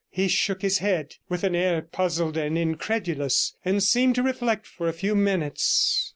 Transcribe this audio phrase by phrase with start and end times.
[0.09, 4.87] He shook his head with an air puzzled and incredulous, and seemed to reflect for
[4.89, 6.09] a few minutes.